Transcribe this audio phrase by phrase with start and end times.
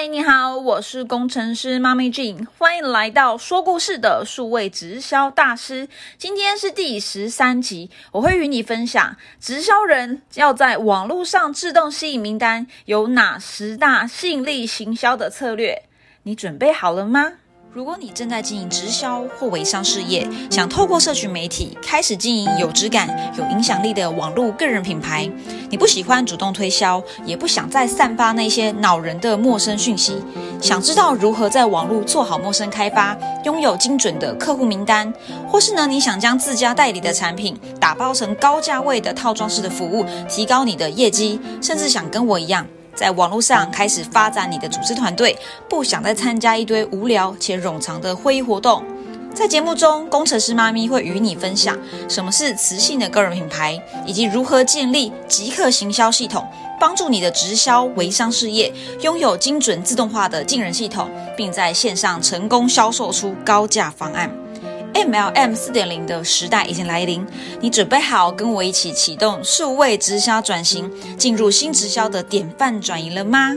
[0.00, 5.90] 嗨，你好，我是工程师妈咪 Jean，欢迎来到说故事的数位直销大师。
[6.16, 15.82] 今天是第十三集，我会与你分享直销人要在网络上自动吸引名单有哪十大吸引力行销的策略，
[16.22, 17.34] 你准备好了吗？
[17.72, 23.08] 如果你正在经营直销或微商事业，想透过社群媒体开始经营有质感、
[23.38, 25.30] 有影响力的网络个人品牌，
[25.68, 30.20] 你不喜欢主动推销，也不想再散发那些恼人的陌生讯息，
[30.60, 35.12] 想知道如何在网络做好陌生开发，拥有精准的客户名单，
[35.48, 42.66] 或是呢你想将自家代理的产品打包成高价位的套装式的服务，提高你的业绩，甚至想跟我一样。
[42.94, 45.36] 在网络上开始发展你的组织团队，
[45.68, 48.84] 不想再参加一堆无聊且冗长的会议活动。
[49.32, 56.44] 在节目中，工程师妈咪会与你分享什么是磁性的个人品牌，以及如何建立即刻行销系统，
[56.80, 64.28] 帮助你的直销微商事业拥有精准自动化的进人系统，并在线上成功销售出高价方案。
[64.94, 67.26] MLM 四点零的时代已经来临，
[67.60, 73.56] 你准备好跟我一起启动数位直销转型，进入新直销的典范转移了吗？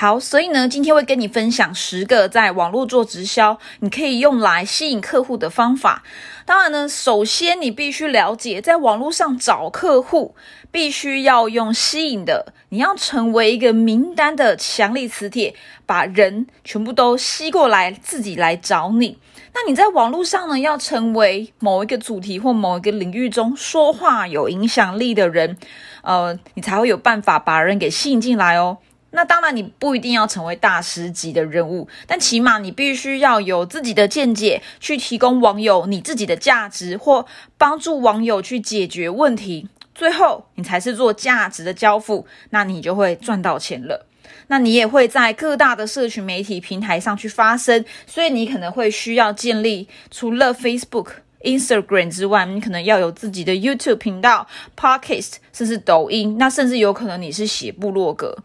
[0.00, 6.04] 好，所以呢，今天会跟你分享十个在网络做直销，你可以用来吸引客户的方法。
[6.46, 10.36] 当然呢，首先你必须了解，在网络上找客户，
[10.70, 19.18] 必须要用吸引的，你要成为一个名单的强力磁铁，把人全部都吸过来，自己来找你。
[19.52, 25.56] 那你在网络上呢，要成为某一个主题或某一个领域中说话有影响力的人，
[26.02, 28.78] 呃，你才会有办法把人给吸引进来哦。
[29.18, 39.68] 那当然，你不一定要成为大师级的人物，但起码你必须要有自己的见解，去提供网友你自己的价值，或帮助网友去解决问题。
[39.92, 44.06] 最后，你才是做价值的交付，那你就会赚到钱了。
[44.46, 51.08] 那你也会在各大的社群媒体平台上去发声，所以你可能会需要建立除了 Facebook。
[51.42, 56.36] Instagram 之外，你可能要有自己的 YouTube 频道、Podcast，甚至抖音。
[56.38, 58.36] 那甚至有可能你是写部落格。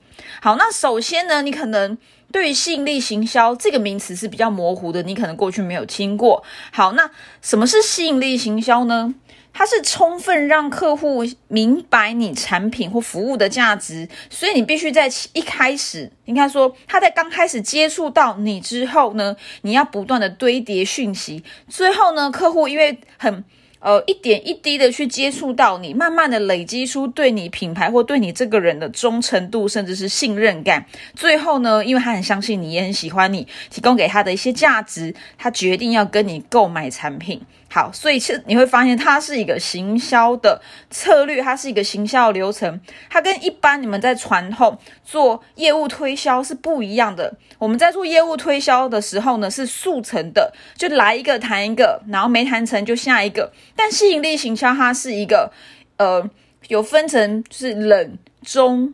[0.42, 1.98] 好，那首先呢，你可能
[2.32, 6.44] 对于吸引力行销这个名词是比较模糊的，你可能过去没有听过。
[6.72, 7.10] 好，那
[7.42, 9.14] 什么是吸引力行销呢？
[9.54, 23.44] 它是充分让客户明白你产品或服务的价值，所以你必须在一开始，应该说他在刚开始接触到你之后呢，你要不断的堆叠讯息，最后呢，客户因为很。
[23.86, 30.86] 呃，一点一滴的去接触到你，慢慢的累积出对你品牌或对你这个人的忠诚度，甚至是信任感。
[31.16, 37.42] 最后呢，因为他很相信你，也很喜欢你，提供给他的一些价值，他决定要跟你购买产品。
[37.74, 40.62] 好，所以其实你会发现，它是一个行销的
[40.92, 42.80] 策略，它是一个行销流程，
[43.10, 47.34] 它跟一般你们在传统做业务推销是不一样的。
[47.58, 53.52] 我们在做业务推销的时候呢，是速成的，就来一个谈一个，然后没谈成就下一个。
[53.76, 55.52] 但吸引力行销它是一个，
[55.98, 56.30] 呃，
[56.68, 58.94] 有分成就是冷中。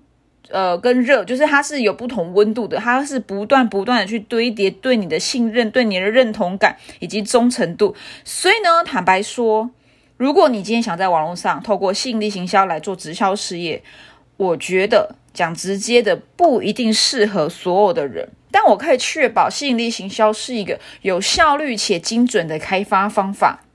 [0.50, 7.96] 呃，跟热就是它是有不同温度的，它是不断不断的去堆叠对你的信任、对你的认同感以及忠诚度。
[8.24, 9.70] 所以呢，坦白说，
[10.18, 13.82] 如果你今天想在网络上透过吸引力行销来做直销事业，
[14.38, 23.66] 我觉得讲直接的不一定适合所有的人，但我可以确保吸引力行销是一个有效率且精准的开发方法。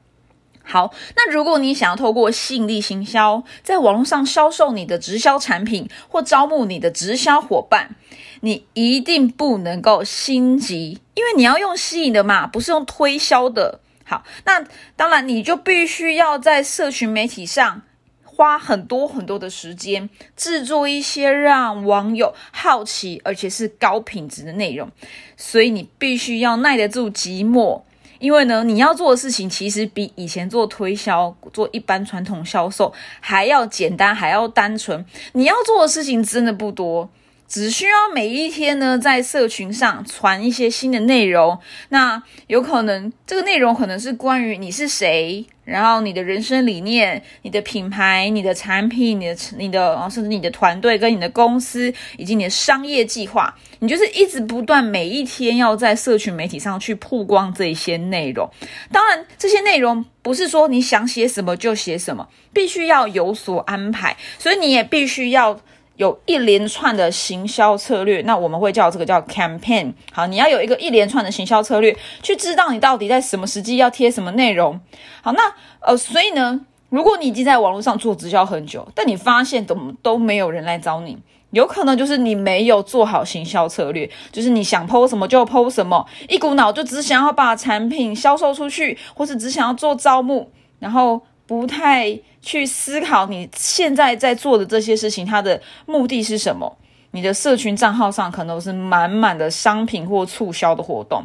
[0.67, 7.95] 好，那如果你想要透过吸引力行销，在网络上销售你的直销产品或招募你的直销伙伴，
[8.41, 13.81] 你一定不能够心急，因为你要用吸引的嘛，不是用推销的。
[14.05, 14.65] 好，那
[14.97, 17.83] 当然你就必须要在社群媒体上
[18.25, 24.91] 花很多很多的时间，制作一些让网友好奇而且是高品质的内容，
[25.37, 27.83] 所以你必须要耐得住寂寞。
[28.19, 35.05] 因为呢，你要做的事情其实比以前做推销、做一般传统销售还要简单，还要单纯。
[35.33, 37.11] 你要做的事情真的不多。
[37.54, 41.56] 只需要每一天呢，在社群上传一些新的内容。
[41.91, 53.57] 那有可能这个内容可能是关于你是谁，然后你的人生理念、你的品牌、你的产品、你的、你的，甚至你的团队跟你的公司以及你的商业计划。
[53.78, 58.50] 你就是一直不断，每一天要在社群媒体上去曝光这些内容。
[58.91, 64.16] 当然，这些内容不是说你想写什么就写什么，必须要有所安排。
[64.41, 65.60] 所以你也必须要。
[65.97, 69.93] 有一连串的行销策略，那我们会叫这个叫 campaign。
[70.13, 74.81] 好，你要有一个一连串的行销策略，去知道你到底在什么时机要贴什么内容。
[75.23, 75.43] 好，那
[75.81, 81.17] 呃，所以呢，如果你已经在网络上做直销很久，但你发现怎么都没有人来找你，
[81.51, 90.51] 有可能就是你没有做好行销策略，就是你想抛什么就抛什么，一股脑就只想要把产品销售出去，或是只想要做招募，
[90.81, 96.77] 然后不太去思考你现在在做的这些事情，它的目的是什么。
[97.11, 101.23] 你的社群账号上可能是满满的商品或促销的活动，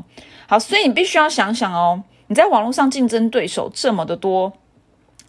[0.48, 4.54] 好，所以你必须要想想哦，你在网络上竞争对手这么的多，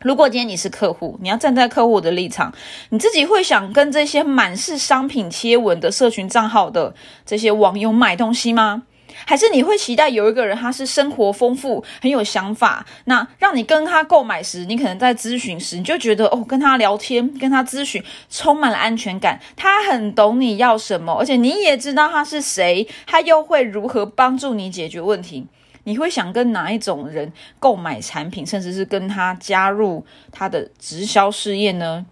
[0.00, 2.52] 如果今天你是客户，你要站在客户的立场，
[2.90, 6.94] 你自己会想跟这些满是商品贴文的社群账号的
[7.24, 8.82] 这些网友买东西吗？
[9.24, 25.46] 还是你会期待有一个人，他是生活丰富、很有想法，那让你跟他购买时，你可能在咨询时，你就觉得哦，跟他聊天、跟他咨询充满了安全感，他很懂你要什么，而且你也知道他是谁，他又会如何帮助你解决问题。
[25.84, 32.04] 你会想跟哪一种人购买产品，甚至是跟他加入他的直销事业呢？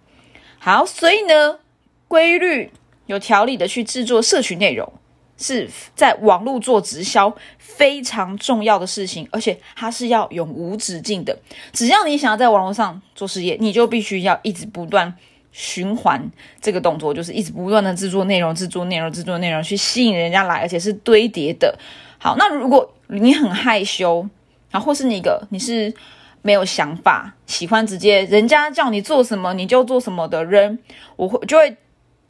[0.57, 1.59] 好，所以呢，
[2.07, 2.71] 规律、
[3.05, 4.91] 有条理的去制作社群内容。
[5.39, 11.35] 是在网络做直销非常重要的事情，而且它是要永无止境的。
[11.71, 15.11] 只要你想要在网络上做事业，你就必须要一直不断
[15.53, 16.21] 循环
[16.61, 21.73] 这个动作，就是一直不断的制作内容、制作内容、制作内容，去吸引人家来，而且是堆叠的。
[22.17, 24.27] 好，那如果你很害羞，
[24.71, 25.93] 啊，或是你个你是
[26.41, 30.77] 没有想法，喜欢直接人家叫你做什么你就做什么的人，
[31.15, 31.77] 我会就会。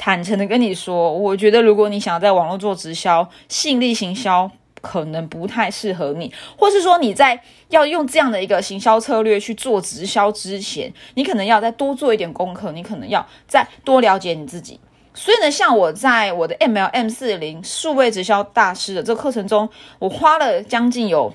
[0.01, 4.49] 坦诚的跟你说，我觉得如果你想要在网络做直销，吸引力行销
[4.79, 7.37] 可能不太适合你，或是说你在
[7.67, 14.79] 要用这样的一个行销策略去做直销之前，你可能要再多做一点功课，你可能要再多了解你自己。
[15.13, 19.69] 所以呢，像我在我的 MLM 四零数位直销大师的这个课程中，
[19.99, 21.33] 我花了将近有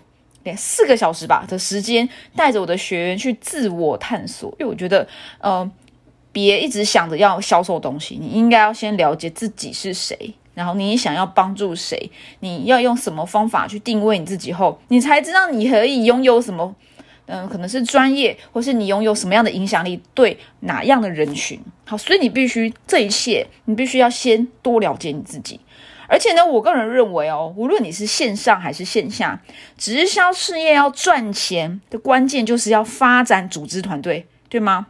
[0.57, 5.07] 四个小时吧的时间，带着我的学员去自我探索，因为我觉得，
[5.41, 5.71] 呃。
[6.35, 12.11] 别一直想着要销售东西，你应该要先了解自己是谁，然后你想要帮助谁，
[12.41, 16.75] 你要用什么方法去定位你自己后，你才知道你可以拥有什么，
[17.27, 21.61] 嗯，可能是专业，或是你拥有什么样的影响力，对哪样的人群。
[21.85, 25.61] 好，所以你必须这一切，你必须要先多了解你自己。
[26.07, 29.41] 而且呢，我个人认为哦，无论你是线上还是线下，
[29.79, 34.89] 直销事业要赚钱的关键就是要发展组织团队，对吗？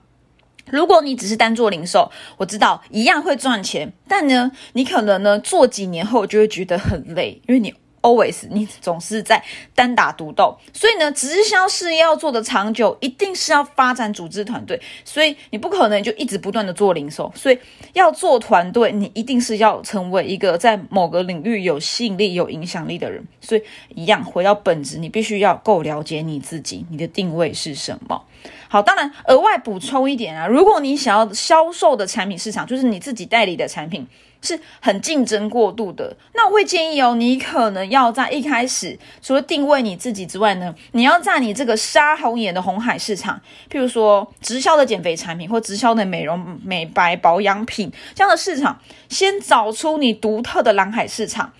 [0.70, 7.72] 如果你只是单做零售，我知道一样会赚钱，但呢，你可能呢做几年后就会觉得很累，因为你
[8.04, 9.42] always 你总是在
[9.74, 10.56] 单打独斗。
[10.72, 14.80] 所以呢，直销事业要做的长久，一定是要发展组织团队。
[15.04, 17.58] 所以你不可能就一直不断的做零售，所以
[17.94, 23.26] 要做团队，你一定是要成为一个在某个领域有吸引力、有影响力的人。
[23.40, 23.62] 所以
[23.94, 28.22] 一样回到本质，你必须要够了解你自己，你的定位是什么。
[28.68, 34.06] 好，当然额外补充一点啊，如果你想要销售的产品市场，就是你自己代理的产品，
[34.44, 51.52] 是很竞争过度的，那我会建议哦，你可能要在一开始，除了定位你自己之外呢，你要在你这个杀红眼的红海市场，譬如说直销的减肥产品或直销的美容美白保养品这样的市场，先找出你独特的蓝海市场。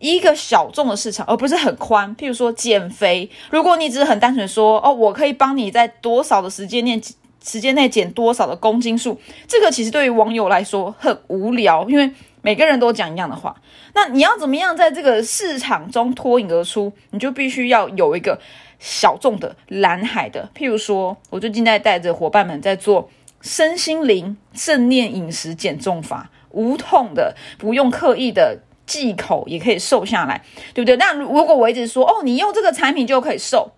[0.00, 2.14] 一个小众的市场，而不是很宽。
[2.14, 7.02] 譬如说减肥，如果你只是很单纯说哦，我可以帮你在多少的时间内
[7.42, 9.18] 时间内减多少的公斤数，
[9.48, 12.08] 这个其实对于网友来说很无聊，因为
[12.48, 13.54] 每个人都讲一样的话。
[13.92, 16.90] 那你要怎么样在这个市场中脱颖而出？
[17.10, 18.40] 你就必须要有一个
[18.78, 20.48] 小众的蓝海的。
[20.54, 23.10] 譬如说，我最近在带着伙伴们在做
[23.42, 28.60] 身心灵正念饮食减重法，无痛的，不用刻意的。
[28.86, 30.96] 忌口也可以瘦下来，对不对？
[30.96, 33.70] 那如果我一直说哦，你用这个产品就可以瘦，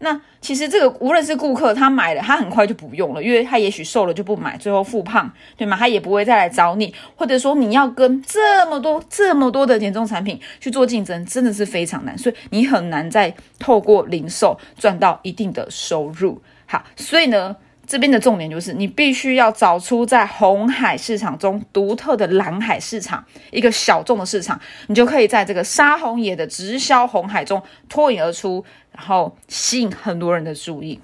[0.00, 5.76] 那其实这个无论是顾客他买了，他很快就不用了，因为他也许瘦了就不买，最后复胖，对吗？
[5.76, 16.40] 他也不会再来找你，或者说你要跟这么多这么多的减重产品去做竞争，真的是非常难，所以你很难再透过零售赚到一定的收入。
[16.66, 17.56] 好，所以呢。
[17.88, 31.00] 这边的重点就是，你必须要找出在红海市场中独特的蓝海市场，一个小众的市场，你就可以在这个沙红野的直销红海中脱颖而出，然后吸引很多人的注意。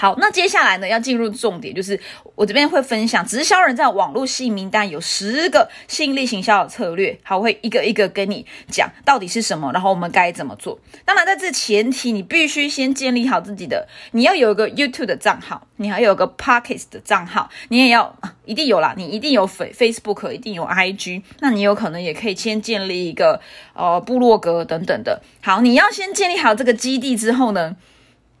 [0.00, 1.98] 好，那接下来呢，要进入重点，就是
[2.36, 10.78] 我这边会分享直销人在网络吸引名单有十个吸引力行销的策略，好，我会一个一个跟你讲到底是什么，然后我们该怎么做。
[11.04, 23.40] 当然，在这前提，你必须先建立好自己的，你要有一个 YouTube 的账号，你还有个 Pockets 的账号，你也要一定有啦，你一定有 Facebook，一定有 IG，那你有可能也可以先建立一个
[23.74, 25.20] 呃部落格等等的。
[25.42, 27.74] 好，你要先建立好这个基地之后呢？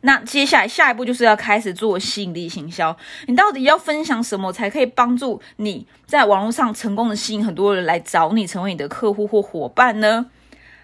[0.02, 2.96] 那接下来下一步就是要开始做吸引力行销。
[3.26, 10.26] 你到底要分享什么才可以帮助你在网络上成功的吸引很多人来找你，成为你的客户或伙伴呢？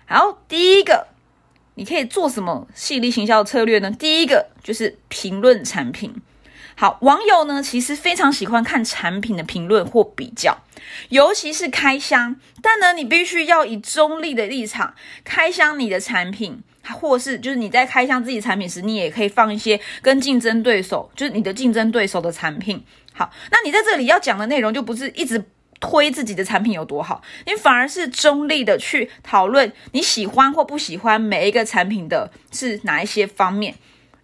[0.07, 1.07] 好，第一个，
[1.77, 3.91] 你可以做什么吸引力行销的策略呢？
[3.91, 6.15] 第一个就是评论产品。
[6.77, 10.59] 好，网友呢其实非常喜欢看产品的评论或比较，
[11.09, 12.37] 尤其是开箱。
[12.61, 16.63] 但呢，你必须要以中立的立场开箱你的产品。
[17.01, 22.85] 或是就是你在开箱自己产品时，你也可以放一些跟竞争对手，就是你的竞争对手的产品。
[23.15, 25.43] 好，那你在这里要讲的内容就不是一直
[25.81, 33.75] 推自己的产品有多好，你反而是中立的去讨论你喜欢或不喜欢每一个产品的是哪一些方面。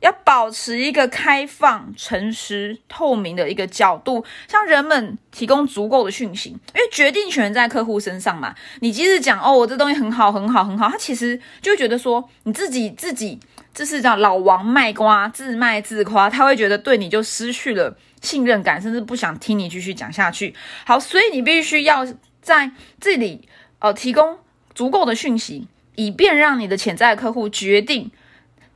[0.00, 8.54] 要保持一个开放、诚实、透明的一个角度，向人们提供足够的讯息，因为决定权在客户身上嘛。
[8.80, 13.38] 你即使讲哦，我这东西很好、很好、很好，他其实就会觉得说你自己自己
[13.74, 20.54] 这是叫老王卖瓜，自卖自夸，他会觉得对你就失去了信任感，甚至不想听你继续讲下去。
[20.86, 22.06] 好，所以你必须要
[22.40, 23.46] 在这里
[23.80, 24.38] 呃提供
[24.74, 28.10] 足够的讯息，以便让你的潜在客户决定。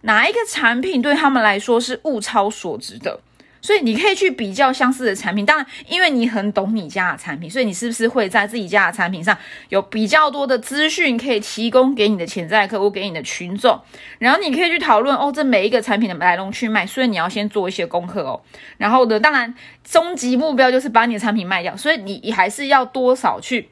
[0.05, 3.21] 哪一个产品对他们来说是物超所值的？
[3.61, 5.47] 所以你可以去比较相似的产品。
[5.47, 9.35] 当然，因为你很懂你家的产品，所以你是不是会在自己家的产品上
[9.71, 13.81] 有比较多的资讯可以提供给你的潜在客户、给你的群众？
[14.19, 16.87] 然后你可以去讨论哦，这每一个产品的来龙去脉。
[16.87, 18.39] 所以你要先做一些功课哦。
[18.77, 21.75] 然后呢，当然终极目标就是把你的产品卖掉。
[21.75, 23.71] 所以你你还是要多少去？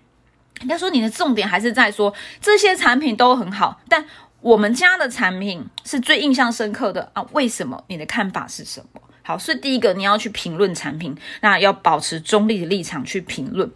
[0.62, 4.06] 应该说你的重点还是在说这些产品都很好，但。
[4.42, 7.24] 我们家的产品是最印象深刻的啊？
[7.32, 7.82] 为什么？
[7.86, 9.00] 你的看法是什么？
[9.22, 13.70] 好，所以第一个你要去评论产品，那要保持中立的立场去评论。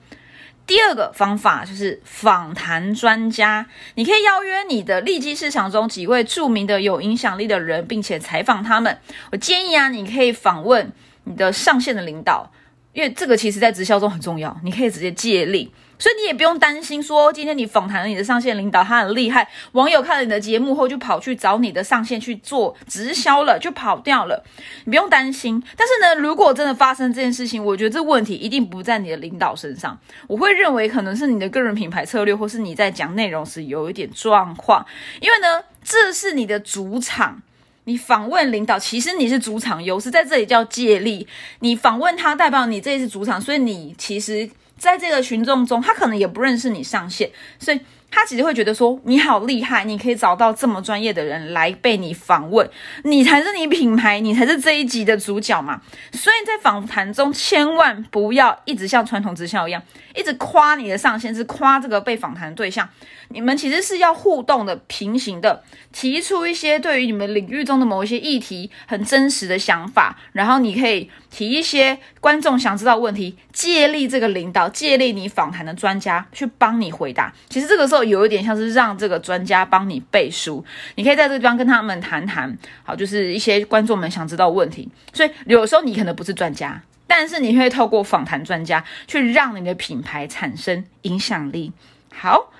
[0.66, 8.98] 第二个方法就是访谈专家，你可以邀约你的利基市场中几位著名的有影响力的人，并且采访他们。
[9.30, 10.90] 我建议啊，你可以访问
[11.22, 12.50] 你的上线的领导，
[12.92, 15.72] 因为这个其实在直销中很重要，你可以直接借力。
[15.98, 24.44] 所以你也不用担心，说今天你访谈了你的上线领导，他很厉害，网友看了你的节目后就跑去找你的上线去做直销了，就跑掉了。
[24.84, 25.62] 你不用担心。
[25.76, 29.98] 但是呢，如果真的发生这件事情，我觉得这问题一定不在你的领导身上。
[30.26, 34.84] 我会认为可能是你的个人品牌策略，或是你在讲内容时有一点状况。
[35.20, 37.40] 因为呢，这是你的主场，
[37.84, 41.26] 你访问领导，其实你是主场优势，在这里叫借力。
[41.60, 44.50] 你访问他，代表你这是主场，所以你其实。
[44.78, 47.80] 在这个群众中，他可能也不认识你上线，所以。
[48.16, 52.66] 他其实会觉得说你好厉害，你可以找到这么专业的人来被你访问，
[53.04, 55.82] 你才是你品牌，你才是这一集的主角嘛。
[56.12, 59.82] 所以在访谈中，千万不要一直像传统直销一样，
[60.14, 62.88] 一直夸你的上线，是夸这个被访谈对象。
[63.28, 77.30] 你们其实是要互动的、平行的，提出一些对于你们领域中的某一些议题很真实的想法，然后你可以提一些观众想知道问题，借力这个领导，借力你访谈的专家去帮你回答。
[77.50, 78.05] 其实这个时候。
[78.08, 84.88] 有一点像是让这个专家帮你背书，你可以在这个地方跟他们谈谈，好，就是一些观众们想知道问题。
[85.12, 91.72] 所以有时候你可能不是专家，但是你会透过访谈专家去让你的品牌产生影响力。
[92.12, 92.52] 好，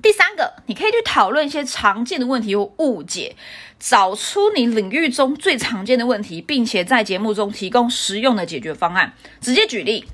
[0.00, 3.36] 第三个，你可以去讨论一些常见的问题或误解，
[3.78, 9.12] 找出你领域中最常见的问题，并且在节目中提供实用的解决方案。
[9.40, 10.04] 直接举例，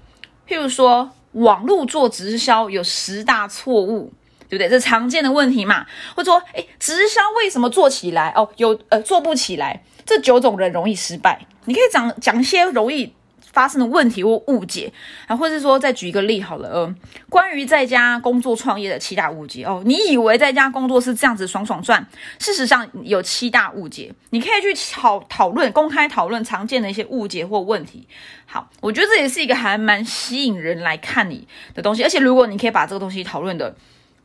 [0.47, 4.13] 譬如说，网络做直销有十大错误。
[4.49, 4.69] 对不对？
[4.69, 5.87] 这常见的问题嘛，
[6.17, 9.83] 或者说，哎，直销为什么做起来哦，有呃做不起来？
[10.07, 13.13] 这九种人容易失败，你可以讲讲一些容易
[13.53, 14.91] 发生的问题或误解
[15.27, 16.95] 啊，或者说再举一个例好了，呃，
[17.29, 22.07] 关于在家工作创业的七大误解哦，你以为在家工作是这样子爽爽赚，
[22.39, 28.09] 事实上有七大误解，你可以去讨讨论，公开讨论常见的一些误解或问题。
[28.47, 33.77] 好，我觉得这也是一个还蛮吸引人来看你的东西，而且如果你可以把这个东西讨论的。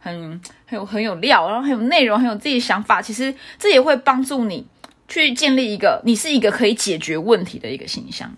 [0.04, 3.02] 很很有很有料，然后很有内容，很有自己想法。
[3.02, 4.68] 其实这也会帮助你
[5.08, 8.30] 去建立一个你是一个可以解决问题的一个形象。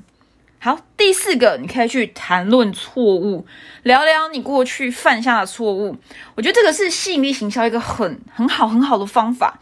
[0.60, 3.45] 好，第四个，你可以去谈论错误，
[3.84, 5.95] 聊聊你过去犯下的错误。
[6.36, 9.60] 我觉得这个是吸引力行销一个很很好很好的方法。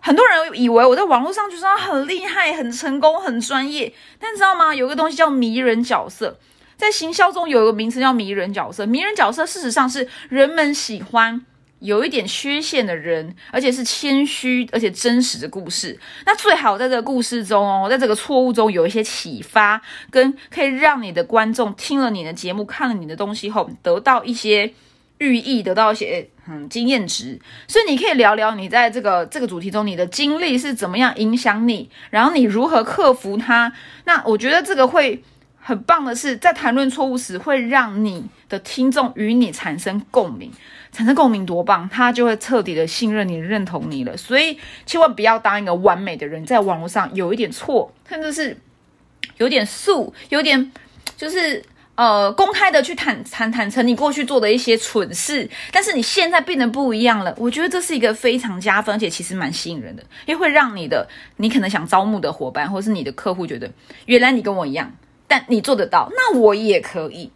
[0.00, 4.74] 很多人以为我在网络上就是很厉害、很成功、很专业，但你知道吗？
[4.74, 6.38] 有个东西叫迷人角色。
[6.82, 11.40] 在行销中有一个名词叫迷人角色，迷人角色事实上是人们喜欢
[11.78, 15.96] 有一点缺陷的人，而且是谦虚而且真实的故事。
[16.26, 24.74] 那最好在这个故事中哦，在这个错误中有一些启发，跟可以让你的观众听了你的节目、看了你的东西后得到一些
[25.18, 27.38] 寓意，得到一些嗯经验值。
[27.68, 33.72] 所以你可以聊聊你在这个这个主题中你的经历是怎么样影响你，然后你如何克服它。
[34.04, 35.22] 那我觉得这个会。
[35.64, 40.50] 很棒的是，在谈论错误时，会让你的听众与你产生共鸣，
[40.90, 44.16] 产生共鸣多棒，他就会彻底的信任你、认同你了。
[44.16, 48.56] 所以，千万不要当一个完美的人，在网络上有一点错，甚至是
[49.36, 50.72] 有点素，有点
[51.16, 51.64] 就是
[51.94, 57.32] 呃公开的去坦坦坦诚你过去做的一些蠢事，但是你现在变得不一样了。
[57.38, 63.70] 我觉得这是一个非常加分，而且其实蛮吸引人的，因为会让你的你可能想招募的伙伴，或是你的客户觉得，
[64.06, 64.92] 原来你跟我一样。
[65.32, 67.32] 但你做得到，那我也可以。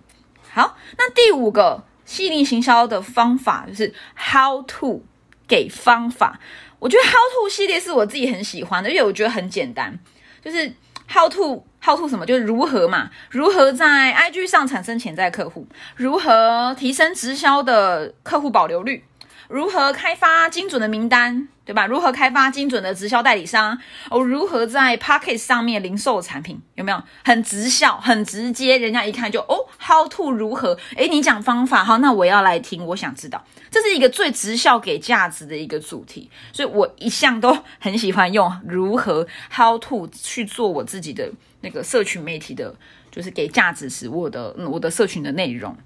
[0.53, 5.03] 好，那第五个吸引行销的方法就是 How to
[5.49, 6.38] 给方法。
[6.79, 9.99] 我觉得 How to 系列是我自己很喜欢的，因为我觉得很简单，
[10.45, 10.71] 就是
[11.09, 19.03] How to How to 什么，就是如何嘛，如何在 IG 上产生潜在客户，如何提升直销的客户保留率。
[19.49, 21.87] 如何开发精准的名单，对吧？
[21.87, 23.79] 如何开发精准的直销代理商？
[24.11, 26.61] 哦，如何在 Pocket 上面零售产品？
[26.75, 28.76] 有没有很直销、很直接？
[28.79, 30.76] 人家一看就哦，How to 如何？
[30.97, 42.75] 诶，你讲方法好，那我要来听，我想知道，这是一个最直销给价值的一个主题，所以我一向都很喜欢用如何 How to 去做我自己的那个社群媒体的，
[43.11, 45.76] 就是给价值时我的我的社群的内容。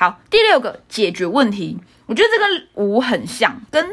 [0.00, 1.76] 好，第六个解决问题，
[2.06, 3.86] 我觉得这个五很像，跟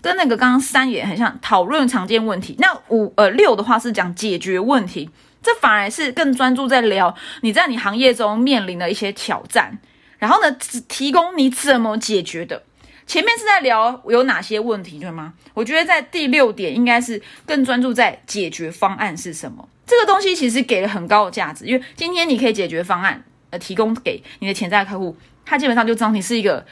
[0.00, 2.56] 跟那个刚刚三也很像，讨论常见问题。
[2.58, 5.08] 那五呃六的话是讲解决问题，
[5.40, 9.78] 这反而是更专注在聊你在你行业中面临的一些挑战，
[10.18, 12.64] 然后呢，只提供你怎么解决的。
[13.06, 15.32] 前面是在聊有哪些问题，对吗？
[15.54, 19.68] 我觉得在第六点应该是更专注在解决方案是什么。
[19.86, 25.16] 这个东西其实给了很高的价值，因为今天你可以解决方案，呃，提供给你的潜在客户。
[25.44, 26.64] 他基本上就知道你是一个，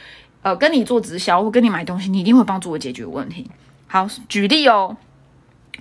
[0.42, 3.50] 呃，跟你做直销或跟你买东西，你一定会帮助我解决问题。
[3.86, 4.96] 好，举例哦，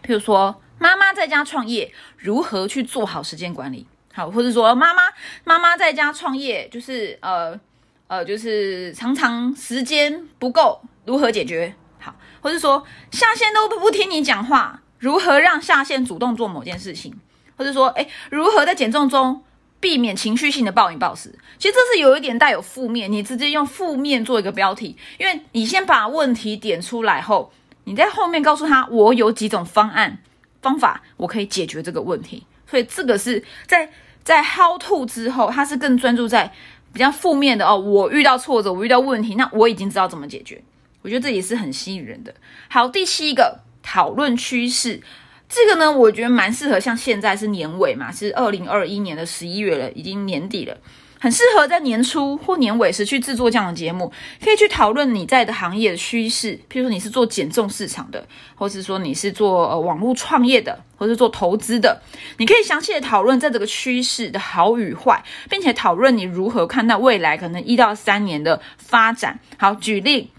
[0.03, 3.85] 譬如说妈妈在家创业，如何去做好时间管理？
[4.13, 5.03] 好，或者说妈妈
[5.43, 7.59] 妈妈在家创业，就是呃
[8.07, 11.73] 呃，就是常常时间不够，如何解决？
[11.99, 17.13] 好，或者说下线都不不听你讲话，如何让下线主动做某件事情？
[17.55, 19.43] 或者说，哎，如何在减重中？
[19.79, 23.09] 避免情绪性的暴饮暴食，其实这是有一点带有负面。
[23.11, 27.51] 你直接用负面做一个标题，因为你先把问题点出来后，
[27.85, 30.19] 你在后面告诉他我有几种方案
[30.61, 32.45] 方法，我可以解决这个问题。
[32.69, 33.89] 所以这个是在
[34.23, 36.51] 在 how to 之后，他是更专注在
[36.91, 37.77] 比较负面的哦。
[37.77, 40.61] 我遇到挫折，我遇到问题，那我已经知道怎么解决。
[41.01, 42.35] 我觉得这也是很吸引人的。
[42.67, 45.01] 好，第七个讨论趋势。
[45.49, 50.77] 这个呢，我觉得蛮适合，像现在是年尾嘛，是二零二一年的十一月了，已经年底了，
[51.19, 61.99] 很适合在年初或年尾时去制作这样的节目，可以去讨论你在的行业的趋势，譬如说你是做减重市场的，或是说你是做呃网络创业的，或是做投资的，
[62.37, 69.39] 你可以详细的讨论在这个趋势的好与坏，并且讨论你如何看待未来可能一到三年的发展。
[69.57, 70.29] 好，举例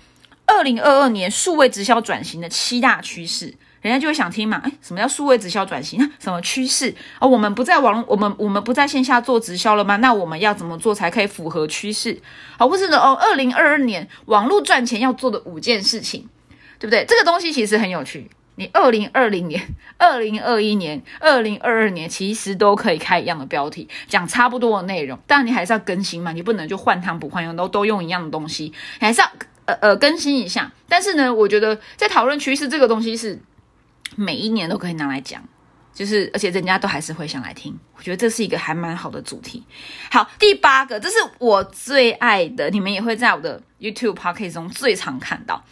[0.47, 3.57] 二零二二年数位直销转型的七大趋势。
[3.81, 5.99] 人家就会想听嘛，哎，什么叫数位直销转型？
[6.21, 6.95] 什么趋势？
[7.19, 9.97] 哦，我们不在网，我们我们不在线下做直销了吗？
[9.97, 12.21] 那我们要怎么做才可以符合趋势？
[12.59, 12.99] 好，或是呢？
[12.99, 16.29] 哦，二零二二年网络赚钱要做的五件事情，
[16.79, 17.07] 对不对？
[17.09, 18.31] 这个东西其实很有趣。
[18.57, 19.63] 你二零二零年、
[19.97, 28.65] 二零二一年、二零二二年其实都可以开一样的标题，讲差不多的内容，但你还是要更新嘛，你不能就换汤不换药，都都用一样的东西，
[29.01, 29.31] 你还是要
[29.65, 30.71] 呃呃更新一下。
[30.87, 33.41] 但是呢，我觉得在讨论趋势这个东西是。
[34.17, 35.43] 每一年都可以拿来讲，
[35.95, 39.65] 就是而且人家都还是会想来听，我觉得这是一个还蛮好的主题。
[40.11, 45.65] 好，第八个，这是我最爱的，你们也会在我的 YouTube p o c a s t 中最常看到，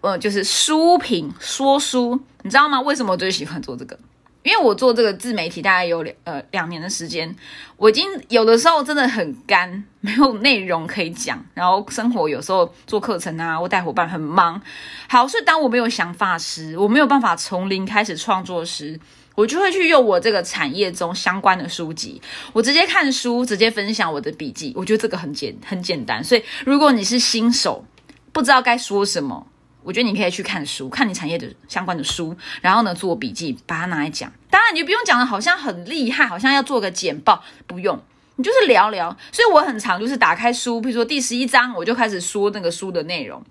[0.00, 2.80] 呃，就是书评说书，你知道吗？
[2.80, 3.98] 为什么我最喜欢做这个？
[4.42, 7.34] 因为我做这个自媒体大概有两呃两年的时间，
[7.76, 14.60] 我已经有的时候真的很干，没有内容可以讲，然后生活有时候做课程啊，或带伙伴很忙。
[15.08, 18.98] 好，所以当我没有想法时，我没有办法从零开始创作时，
[19.36, 22.20] 我就会去用我这个产业中相关的书籍，
[22.52, 24.72] 我直接看书，直接分享我的笔记。
[24.74, 27.84] 我觉得这个很简很简单，所以如果你是新手，
[28.32, 29.46] 不知道该说什么。
[29.82, 34.32] 我觉得你可以去看书，看你产业的相关的书，然后呢做笔记，把它拿来讲。
[34.48, 38.00] 当然，你就不用讲的好像很厉害，好像要做个简报，不用，
[38.36, 39.16] 你就是聊聊。
[39.32, 43.42] 所以我很常就是打开书，比如说第十一章，我就开始说那个书的内容，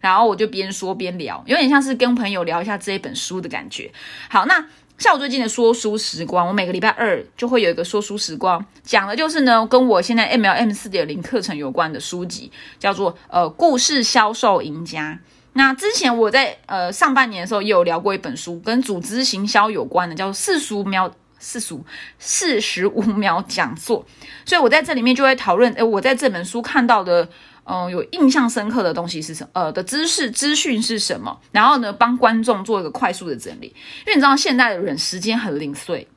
[0.00, 3.90] 然后我就边说边聊，有点像是跟朋友聊一下这一本书的感觉。
[4.28, 4.64] 好，那
[4.98, 15.18] 像我最近的说书时光，我每个礼拜二就会有一个说书时光，讲的就是呢跟我现在 MLM 四点零课程有关的书籍，叫做呃故事销售赢家。
[15.52, 21.84] 那之前我在呃上半年的时候也有聊过一本书，跟组织行销有关的，叫做四十五秒四十五
[22.18, 24.04] 四十五秒讲座。
[24.44, 27.28] 所以我在这里面就会讨论，诶，我在这本书看到的。
[27.72, 29.50] 嗯，有印象深刻的东西是什么？
[29.52, 31.38] 呃，的知识资讯是什么？
[31.52, 33.68] 然后呢，帮观众做一个快速的整理。
[33.68, 36.08] 因为你知道，现代的人时间很零碎，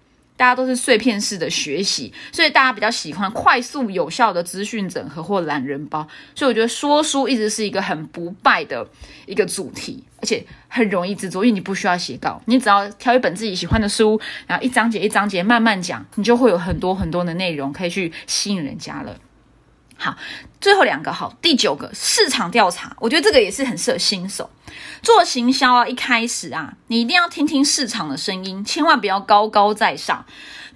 [0.44, 6.06] 大家都是碎片式的学习，所以大家比较喜欢快速有效的资讯整合或懒人包。
[6.36, 8.86] 所以我觉得说书一直是一个很不败的
[9.26, 19.16] 一个主题，而且很容易制作，因为你不需要写稿，你只要挑一本自己喜欢的书，然后一章节一章节慢慢讲，你就会有很多很多的内容可以去吸引人家了。
[20.04, 20.18] 好，
[20.60, 24.50] 最后两个好，第九个市场调查，我觉得这个也是很适合新手
[25.02, 25.88] 做行销啊。
[25.88, 30.26] 一开始啊，你一定要听听市场的声音，千万不要高高在上。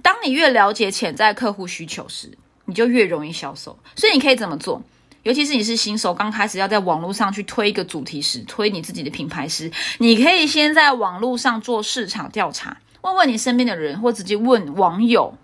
[0.01, 3.77] 当你越了解潜在客户需求时，你就越容易销售。
[3.97, 4.81] 所以你可以怎么做？
[5.23, 15.37] 尤其是你是新手，刚开始要在网络上去推一个主题时，推你自己的品牌时，你可以先在网络上做市场调查，问问你身边的人，或直接问网友。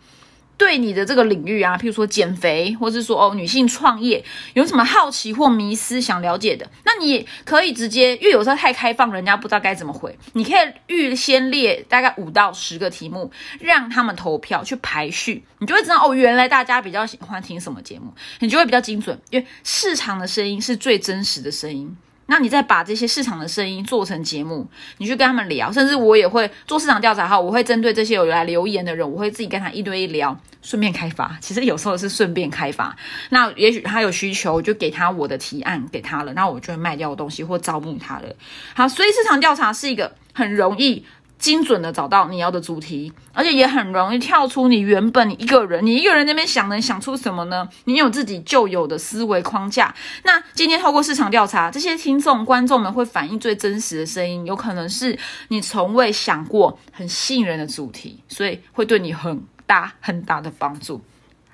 [0.63, 4.23] 对你的这个领域啊，譬如说减肥，或是说哦女性创业，
[4.54, 21.93] 有什么好奇或迷思想了解的，那你可以直接，因为有时候太开放，人家不知道该怎么回，你可以预先列大概五到十个题目，让他们投票去排序，你就会知道哦，原来大家比较喜欢听什么节目，你就会比较精准，因为市场的声音是最真实的声音。
[22.28, 31.38] 那你再把这些市场的声音做成节目，你去跟他们聊，甚至我也会做市场调查哈，我会针对这些有来留言的人，我会自己跟他一对一聊，顺便开发。
[31.42, 32.96] 其实有时候是顺便开发，
[33.30, 38.36] 那也许他有需求，就给他我的提案给他了，那我就会卖掉东西或招募他了。
[38.74, 41.06] 好，所以市场调查是一个很容易。
[41.44, 47.68] 精准的找到你要的主题，而且也很容易跳出你原本你一个人，你一个人那边想能想出什么呢？
[47.84, 49.94] 你有自己旧有的思维框架。
[50.24, 61.04] 那今天透过市场调查，这些听众观众们会反映最真实的声音，有可能是你从未想过很吸引人的主题，所以会对你很大很大的帮助。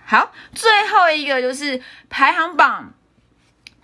[0.06, 2.94] 好，最后一个就是排行榜，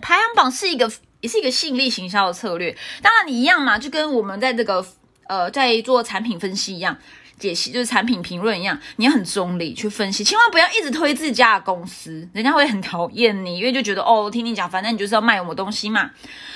[0.00, 0.88] 排行榜是一个
[1.20, 2.76] 也是一个吸引力行销的策略。
[3.02, 4.86] 当然你一样嘛，就跟我们在这个。
[5.28, 6.96] 呃，在做产品分析一样，
[7.38, 16.10] 解析就是产品评论一样，你要很中立去分析，千万不要一直推自家的公司，人家会很讨厌你，因为就觉得哦，听你讲，反正你就是要卖我们东西嘛。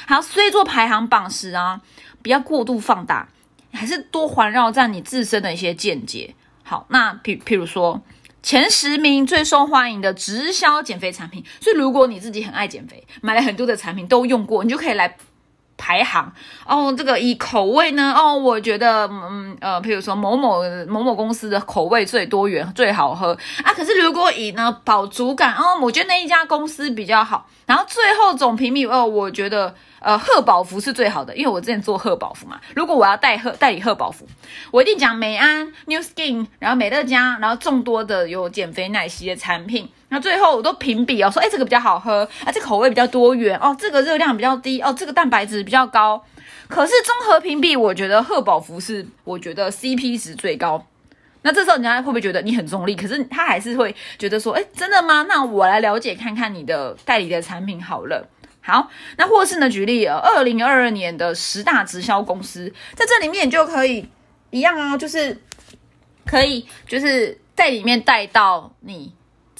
[0.06, 1.80] 好，所以做排行榜时啊，
[2.22, 3.28] 不要过度放大，
[3.72, 6.34] 还是多环绕在你自身的一些见解。
[6.62, 8.00] 好，那譬譬如说
[8.42, 15.16] 前十名最受欢迎的直销减肥产品，所以如果你自己很爱减肥，买了很多的产品都用过，你就可以来。
[15.80, 16.30] 排行
[16.66, 23.72] 哦，这个以口味呢哦，我觉得嗯呃，譬如说某某某某公司的口味最多元最好喝啊。
[23.72, 27.46] 可是如果以呢饱足感哦，我觉得那一家公司比较好。
[27.64, 29.74] 然后最后总评比哦，我觉得。
[30.02, 32.58] 呃，贺宝福是最好的，因为我之前做贺宝福嘛。
[32.74, 34.26] 如果我要代贺代理贺宝福，
[34.70, 39.90] 我一定讲美安、New Skin，然后美乐家，然后众多的有减肥奶昔的产品。
[40.10, 46.22] 那最后我都评比哦，说哎这个比较好喝，啊这口味比较多元哦，这个热量比较低哦，这个蛋白质比较高。
[46.68, 50.84] 可是综合评比，我觉得贺宝福是我觉得 CP 值最高。
[51.42, 52.94] 那这时候人家会不会觉得你很中立？
[52.94, 55.24] 可是他还是会觉得说，哎真的吗？
[55.28, 58.28] 那我来了解看看你的代理的产品好了。
[58.62, 59.70] 好，那或是呢？
[59.70, 64.06] 举例，二零二二年的十大直销公司，在这里面就可以
[64.50, 65.40] 一样啊，就是
[66.26, 69.12] 可以就是在里面带到你。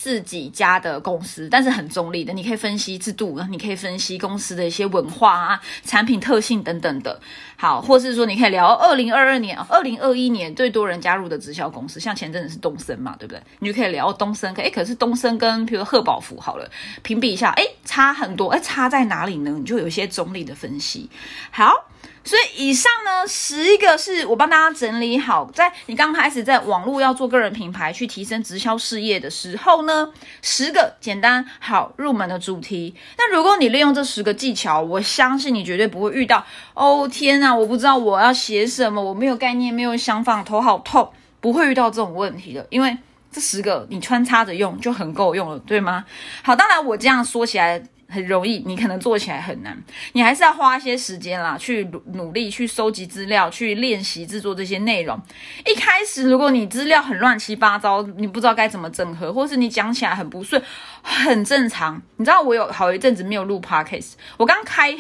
[0.02, 7.20] 自己家的公司，但是很中立的，你可以分析制度，你可以分析公司的一些文化啊、产品特性等等的。
[7.58, 13.42] 好，或是说你可以聊二零二二年、二零二一年最多人加入的直销公司，像前阵子是东森嘛，对不对？
[13.58, 16.66] 你就可以聊东森，可哎，可是东森跟比如贺宝福好了，
[17.02, 19.50] 评比一下，哎，差很多，哎，差在哪里呢？
[19.50, 21.10] 你就有一些中立的分析。
[21.50, 21.89] 好。
[22.22, 32.94] 所以以上呢，十一个是我帮大家整理好，在你刚开始在网络要做个人品牌去提升直销事业的时候呢，十个简单好入门的主题。
[33.16, 42.96] 那如果你利用这十个技巧，我相信你绝对不会遇到哦天啊，我不知道我要写什么，我没有概念，没有想法，头好痛，不会遇到这种问题的，因为
[43.32, 46.04] 这十个你穿插着用就很够用了，对吗？
[46.42, 47.82] 好，当然我这样说起来。
[48.10, 49.80] 很容易，你可能做起来很难，
[50.12, 55.20] 你还是要花一些时间啦，去努力去收集资料，去练习制作这些内容。
[55.64, 60.60] 一开始，如果你资料很乱七八糟，你不知道该怎么整合，或是你讲起来很不顺，
[61.02, 62.02] 很正常。
[62.16, 64.96] 你知道我有好一阵子没有录 podcast，我刚开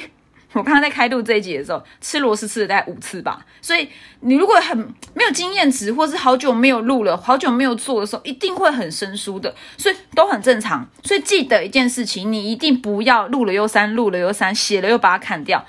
[0.52, 3.44] 我刚刚在开录这一集的时候，吃螺丝吃了大概五次吧。
[3.60, 3.88] 所以
[4.20, 4.76] 你如果很
[5.14, 9.54] 没有经验值，或是好久没有录了，好久没有做的时候，一定会很生疏的。
[9.76, 10.88] 所以都很正常。
[11.04, 15.64] 所以记得一件事情，你一定不要录了又删，录了又删，写了又把它砍掉，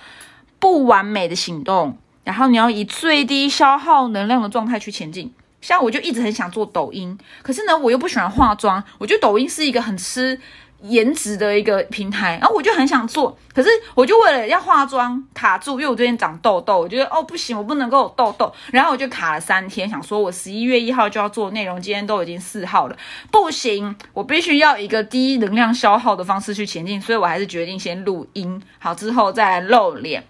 [0.59, 1.97] 不完美的行动。
[2.23, 5.33] 然后你要以最低消耗能量的状态去前进。
[5.59, 8.83] 像我就一直很想做抖音，可是呢，我又不喜欢化妆。
[8.97, 10.39] 我觉得抖音是一个很吃
[10.83, 22.97] 颜值的一个平台，然后我就很想做，可是我就为了要化妆卡住，因为我最近长痘痘，我觉得哦不行，我不能够有痘痘，然后我就卡了三天，想说我十一月一号就要做内容，今天都已经四号了，
[23.31, 30.23] 不行，我必须要一个低能量消耗的方式去前进，所以我还是决定先录音，好之后再露脸，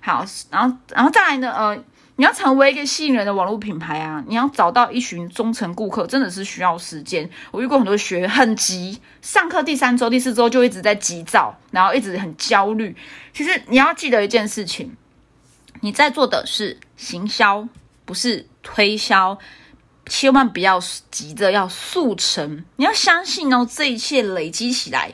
[0.00, 1.84] 好，然后然后再来呢，呃。
[2.16, 4.22] 你要成为一个吸引人的网络品牌啊！
[4.28, 7.28] 你要找到一群忠诚顾客，真的是需要时间。
[7.50, 12.96] 我遇过很多学员很急，上课第三周、第四周就一直在急躁，然后一直很焦虑。
[13.32, 14.96] 其实你要记得一件事情，
[15.80, 17.68] 你在做的是行销，
[18.04, 19.36] 不是推销，
[20.06, 20.78] 千万不要
[21.10, 22.64] 急着要速成。
[22.76, 25.12] 你要相信哦，这一切累积起来。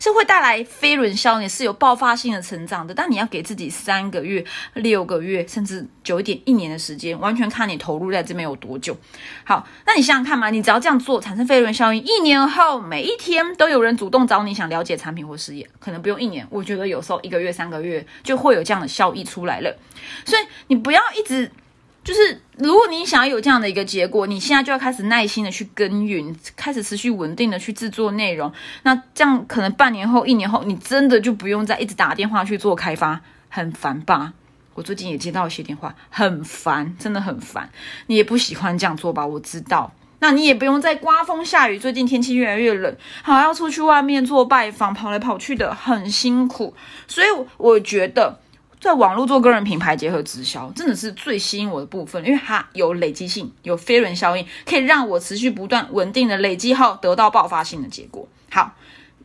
[0.00, 2.92] 是会带来飞轮效应，是有爆发性的成长的。
[2.92, 8.96] 但你要给自己三个月、六个月，甚至久一点一年的时间，完全看你投入在这边有多久。
[9.44, 19.76] 好，那你想想看嘛，你只要这样做，产生飞轮效应，一年后每一天都有人主动找你，想了解产品或事业，可能不用一年，我觉得有时候一个月、三个月就会有这样的效益出来了。
[20.24, 21.50] 所以你不要一直。
[22.02, 28.50] 就是如果你想要有这样的一个结果，你现在就要开始耐心的去耕耘，开始持续稳定的去制作内容。
[28.84, 34.32] 那这样可能半年后、一年后，你真的就不用再一直打电话去做开发，很烦吧？
[34.74, 37.68] 我最近也接到一些电话，很烦，真的很烦。
[38.06, 39.26] 你也不喜欢这样做吧？
[39.26, 39.92] 我知道。
[40.20, 46.74] 那你也不用再刮风下雨，最近天气越来越冷，好要出去外面做拜访，跑来跑去的很辛苦。
[47.06, 47.26] 所以
[47.58, 48.40] 我觉得。
[48.80, 58.26] 在网络做个人品牌结合直销，真的是最吸引我的部分，因为它有累积性，有飞轮效应，可以让我持续不断稳定的累积后得到爆发性的结果。
[58.50, 58.74] 好，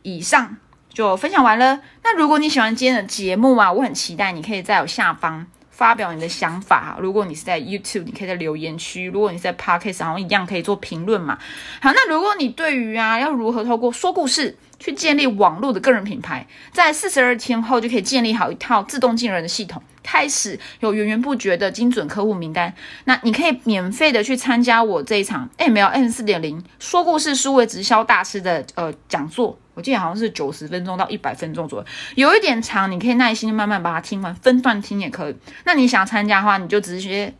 [0.02, 0.58] 以上
[0.92, 1.80] 就分享完了。
[2.04, 6.98] 那如果你喜欢今天的节目啊，我很期待你可以在我下方发表你的想法。
[7.00, 11.38] 如果你是在 YouTube，你可以在留言区；如果你是在 Podcast，然后一样可以做评论嘛。
[11.80, 14.58] 好，那如果你对于啊要如何透过说故事。
[14.78, 22.72] 去建立网络的个人品牌，在四十二天后就可以建立好一套自动进人的系统，开始有源源不绝的精准客户名单。
[23.04, 31.80] 那你可以免费的去参加我这一场 MLM 四点零说故事数位直销大师的呃讲座，我记得好像是九十分钟到一百分钟左
[32.14, 35.36] 右，有一点长，你可以耐心慢慢把它听完，分段听也可以。
[35.64, 37.34] 那你想参加的话，你就直接。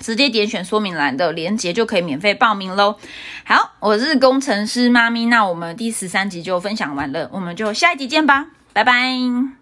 [0.00, 2.96] 直接点选说明栏的链接就可以免费报名喽。
[3.44, 9.61] 好，我是工程师妈咪，那我们第十三集就分享完了，我们就下一集见吧，拜拜。